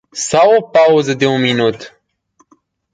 [0.13, 2.01] Sau o pauză de un minut?